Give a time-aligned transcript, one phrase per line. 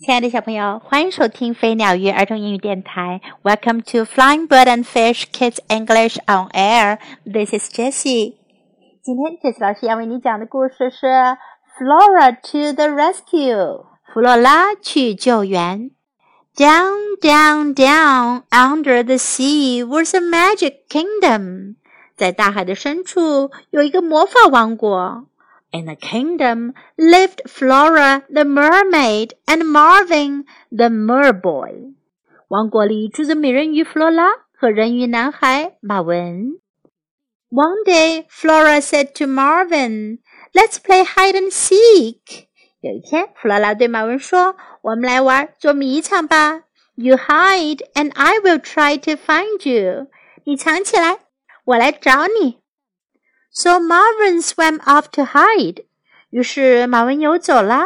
[0.00, 3.20] 亲爱的小朋友，欢迎收听飞鸟鱼儿童英语电台。
[3.42, 6.98] Welcome to Flying Bird and Fish Kids English on Air.
[7.24, 8.36] This is Jessie.
[9.02, 11.06] 今天 Jessie 老师要为你讲的故事是
[11.76, 13.56] 《Flora to the Rescue》。
[14.14, 15.90] 弗洛拉去救援。
[16.54, 21.74] Down, down, down under the sea was a magic kingdom.
[22.16, 25.24] 在大海的深处有一个魔法王国。
[25.71, 31.95] In the kingdom lived Flora the mermaid and Marvin the merboy.
[32.47, 36.59] 王国里住着美人鱼弗罗拉和人鱼男孩马文。
[37.49, 40.19] One day, Flora said to Marvin,
[40.53, 42.45] "Let's play hide and seek."
[42.81, 46.63] 有一天，弗罗拉对马文说：“我们来玩捉迷藏吧。
[46.95, 50.07] You hide, and I will try to find you.
[50.45, 51.19] 你藏起来，
[51.65, 52.59] 我来找你。””
[53.51, 55.85] So Marvin swam off to hide.
[56.29, 57.85] 于是马文游走了。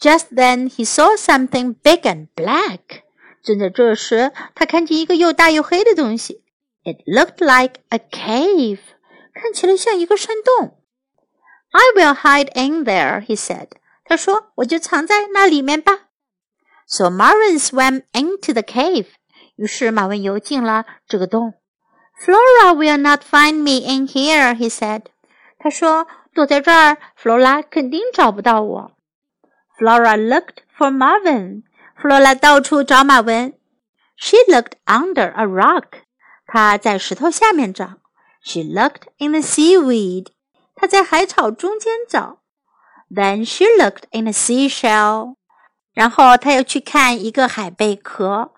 [0.00, 3.02] Just then he saw something big and black.
[3.42, 6.44] 正在这时，他看见一个又大又黑的东西。
[6.84, 8.78] It looked like a cave.
[9.34, 10.78] 看起来像一个山洞。
[11.70, 13.68] I will hide in there, he said.
[14.04, 16.08] 他说：“我就藏在那里面吧。”
[16.86, 19.06] So Marvin swam into the cave.
[19.56, 21.54] 于是马文游进了这个洞。
[22.20, 25.02] Flora will not find me in here, he said.
[25.58, 28.92] 他说：“躲在这儿，弗罗拉肯定找不到我。”
[29.78, 31.62] Flora looked for Marvin.
[31.96, 33.54] 弗罗拉到处找马文。
[34.16, 36.02] She looked under a rock.
[36.46, 37.98] 她在石头下面找。
[38.42, 40.28] She looked in the seaweed.
[40.74, 42.40] 她在海草中间找。
[43.10, 45.36] Then she looked in the seashell.
[45.92, 48.52] 然后她又去看一个海贝壳。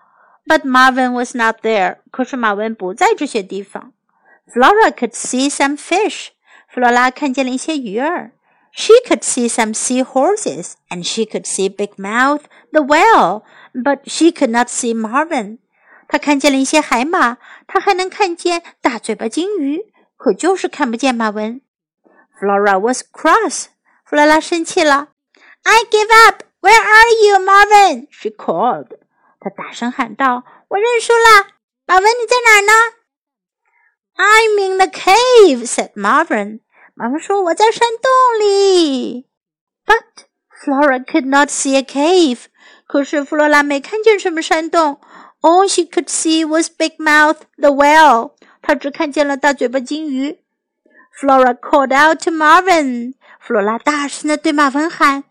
[0.45, 1.97] but Marvin was not there.
[2.11, 3.93] 可是马文不在这些地方。
[4.47, 6.29] Flora could see some fish.
[6.67, 8.31] 弗罗拉看见了一些鱼儿。
[8.73, 13.43] She could see some seahorses, and she could see Big Mouth the whale,
[13.73, 15.57] but she could not see Marvin.
[16.07, 17.37] 她看见了一些海马，
[17.67, 19.81] 她还能看见大嘴巴鲸鱼，
[20.17, 21.61] 可就是看不见马文。
[22.39, 23.65] Flora was cross.
[24.05, 25.09] 弗罗拉生气了。
[25.63, 26.43] I give up.
[26.61, 28.07] Where are you, Marvin?
[28.09, 28.97] She called.
[29.40, 31.48] 他大声喊道：“我认输了，
[31.86, 32.72] 马文，你在哪儿呢
[34.16, 36.60] ？”“I'm in the cave,” said Marvin.
[36.94, 38.10] 马文说：“我在山洞
[38.40, 39.26] 里。”
[39.86, 42.46] But Flora could not see a cave.
[42.86, 45.00] 可是弗罗拉没看见什么山洞。
[45.42, 48.32] All she could see was Big Mouth the whale.
[48.62, 50.40] 她只看见了大嘴巴鲸鱼。
[51.20, 53.14] Flora called out to Marvin.
[53.38, 55.24] 弗罗拉大声的对马文喊。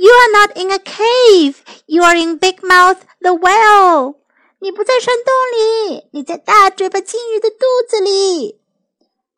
[0.00, 1.62] you are not in a cave.
[1.86, 4.16] You are in Big Mouth the whale.
[4.58, 8.60] 你不在山洞里，你在大嘴巴鲸鱼的肚子里。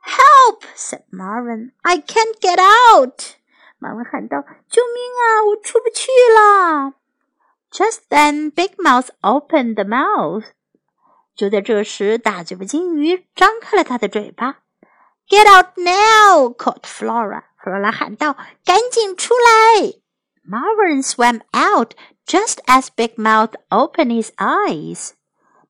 [0.00, 0.62] Help!
[0.76, 1.72] said Marvin.
[1.82, 3.22] I can't get out.
[3.78, 5.44] 马文喊道：“救命啊！
[5.44, 6.94] 我出不去了。”
[7.70, 10.44] Just then, Big Mouth opened the mouth.
[11.36, 14.60] 就在这时，大嘴巴鲸鱼张开了它的嘴巴。
[15.28, 16.48] Get out now!
[16.54, 17.42] called Flora.
[17.62, 20.00] 弗罗拉喊道：“赶紧出来！”！”
[20.44, 21.94] Marvin swam out
[22.26, 25.10] just as Big Mouth opened his eyes.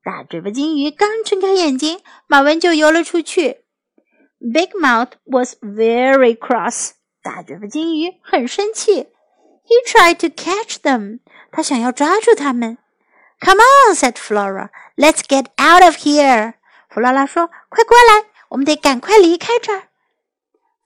[0.03, 3.65] 大嘴巴鲸鱼刚睁开眼睛，马文就游了出去。
[4.39, 6.91] Big Mouth was very cross.
[7.21, 9.09] 大嘴巴鲸鱼很生气。
[9.65, 11.19] He tried to catch them.
[11.51, 12.77] 他想要抓住他们。
[13.41, 14.69] Come on, said Flora.
[14.95, 16.53] Let's get out of here.
[16.89, 19.89] 弗罗拉说：“快过来，我们得赶快离开这儿。”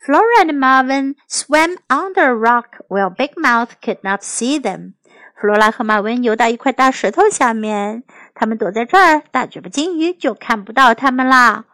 [0.08, 4.94] Flora and Marvin swam under a rock where Big Mouth could not see them.
[5.40, 8.04] 弗罗拉和马文游到一块大石头下面，
[8.34, 11.66] 他们躲在这儿，大嘴巴鲸鱼就看不到他们啦。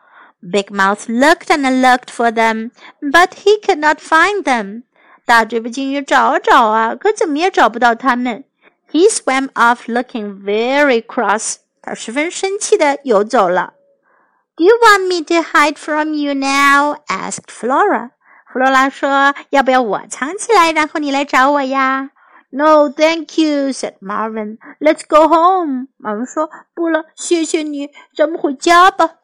[0.41, 4.83] Big Mouth looked and looked for them, but he could not find them.
[5.25, 8.44] 大嘴巴鲸鱼找找啊，可怎么也找不到他们。
[8.91, 11.57] He swam off looking very cross.
[11.81, 13.73] 他十分生气的游走了。
[14.55, 16.97] Do you want me to hide from you now?
[17.07, 18.11] asked Flora.
[18.54, 22.10] 弗罗拉说：“要不要我藏起来，然后你来找我呀
[22.50, 24.59] ？”“No, thank you,” said Marvin.
[24.78, 29.17] “Let's go home.” 马文说：“不了，谢谢你，咱们回家吧。”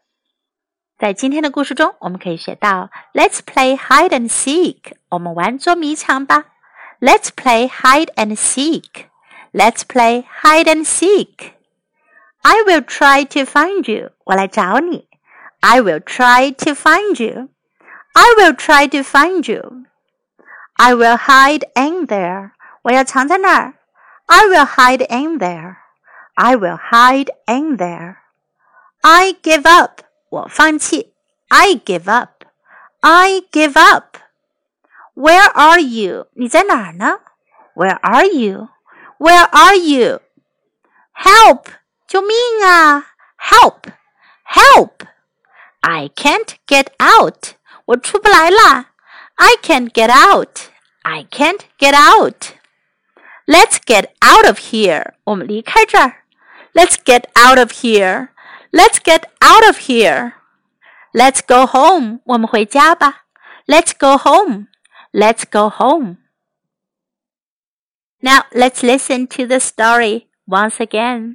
[0.99, 6.47] 在今天的故事中，我们可以学到：“Let's play hide and seek.” 我们玩捉迷藏吧。
[6.99, 9.05] “Let's play hide and seek.”
[9.53, 11.53] Let's play hide and seek.
[12.43, 14.11] I will try to find you.
[14.25, 15.07] 我来找你。
[15.61, 17.51] I will try to find you.
[18.20, 19.86] I will try to find you.
[20.78, 22.52] I will hide in there.
[22.84, 23.74] 我要藏在那儿。
[24.28, 25.78] I will hide in there.
[26.34, 28.18] I will hide in there.
[29.02, 30.02] I give up.
[30.30, 31.14] 我放弃。
[31.50, 32.44] I give up.
[33.02, 34.18] I give up.
[35.16, 36.28] Where are you?
[36.34, 37.20] 你在哪儿呢？
[37.76, 38.70] Where are you?
[39.18, 40.22] Where are you?
[41.14, 41.68] Help!
[42.08, 42.36] 救命
[42.66, 43.06] 啊！
[43.38, 43.92] Help!
[44.46, 45.08] Help!
[45.82, 47.54] I can't get out.
[47.93, 50.71] I can't get out.
[51.05, 52.55] I can't get out.
[53.49, 55.15] Let's get out of here.
[55.25, 56.23] 我们离开这儿。
[56.73, 58.29] Let's get out of here.
[58.71, 60.35] Let's get out of here.
[61.13, 62.21] Let's go home.
[62.27, 63.25] 我们回家吧。
[63.67, 64.69] Let's go home.
[65.13, 66.19] Let's go home.
[68.21, 71.35] Now let's listen to the story once again.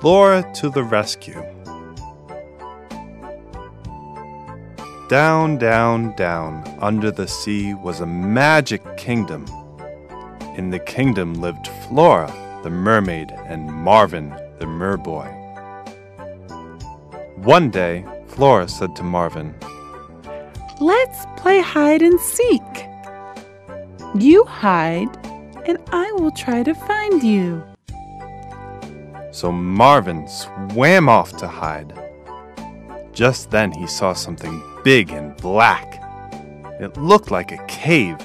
[0.00, 1.49] Flora to the rescue.
[5.10, 9.44] Down, down, down, under the sea was a magic kingdom.
[10.56, 14.28] In the kingdom lived Flora, the mermaid, and Marvin,
[14.60, 15.26] the merboy.
[17.38, 19.52] One day, Flora said to Marvin,
[20.78, 22.86] Let's play hide and seek.
[24.14, 25.10] You hide,
[25.66, 27.64] and I will try to find you.
[29.32, 31.92] So Marvin swam off to hide.
[33.20, 36.02] Just then he saw something big and black.
[36.80, 38.16] It looked like a cave.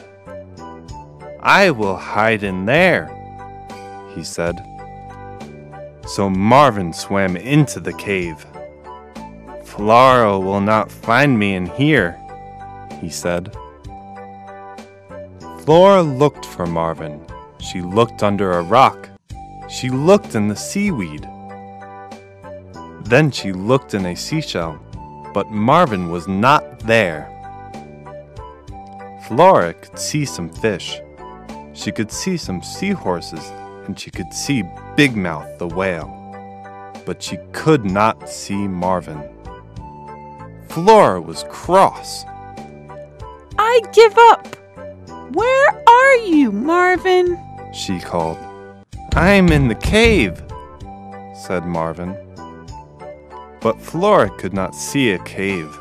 [1.42, 3.12] I will hide in there,
[4.16, 4.56] he said.
[6.08, 8.46] So Marvin swam into the cave.
[9.66, 12.18] Flora will not find me in here,
[13.02, 13.54] he said.
[15.66, 17.20] Flora looked for Marvin.
[17.60, 19.10] She looked under a rock.
[19.68, 21.28] She looked in the seaweed.
[23.04, 24.80] Then she looked in a seashell,
[25.36, 27.30] but Marvin was not there.
[29.28, 31.02] Flora could see some fish.
[31.74, 33.44] She could see some seahorses,
[33.86, 34.64] and she could see
[34.96, 36.10] Big Mouth the whale.
[37.06, 39.22] But she could not see Marvin.
[40.70, 42.24] Flora was cross.
[43.60, 44.56] I give up.
[45.36, 47.38] Where are you, Marvin?
[47.74, 48.38] she called.
[49.16, 50.42] I'm in the cave,
[51.46, 52.16] said Marvin.
[53.66, 55.76] But Flora could not see a cave.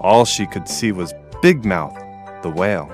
[0.00, 1.96] All she could see was Big Mouth,
[2.42, 2.90] the whale.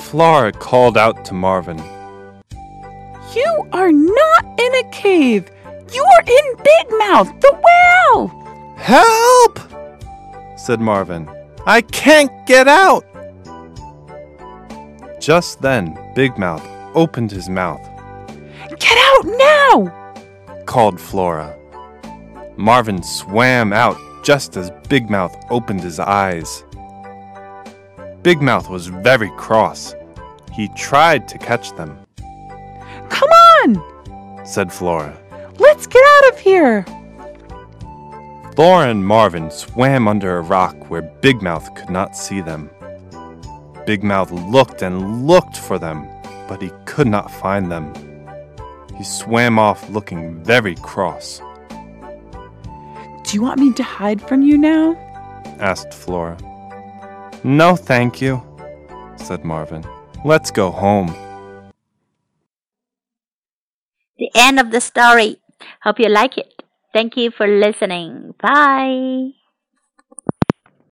[0.00, 1.78] Flora called out to Marvin.
[3.34, 5.50] You are not in a cave.
[5.90, 8.28] You are in Big Mouth, the whale.
[8.76, 9.58] Help!
[10.58, 11.26] said Marvin.
[11.64, 13.06] I can't get out!
[15.18, 17.80] Just then, Big Mouth opened his mouth,
[18.78, 20.14] Get out now!
[20.66, 21.58] called Flora.
[22.56, 26.64] Marvin swam out just as Big Mouth opened his eyes.
[28.22, 29.94] Big Mouth was very cross.
[30.52, 31.98] He tried to catch them,
[33.10, 34.46] Come on!
[34.46, 35.16] said Flora.
[35.58, 36.84] Let's get out of here.
[38.54, 42.70] Flora and Marvin swam under a rock where Big Mouth could not see them.
[43.84, 46.08] Big Mouth looked and looked for them,
[46.48, 47.92] but he could not find them.
[48.96, 51.40] He swam off looking very cross,
[53.34, 54.94] Do you want me to hide from you now?
[55.58, 56.38] asked Flora.
[57.42, 58.40] No, thank you,
[59.16, 59.84] said Marvin.
[60.24, 61.08] Let's go home.
[64.18, 65.42] The end of the story.
[65.82, 66.62] Hope you like it.
[66.92, 68.34] Thank you for listening.
[68.40, 69.30] Bye.